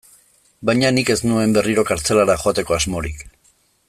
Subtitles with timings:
[0.69, 3.23] Baina nik ez nuen berriro kartzelara joateko asmorik.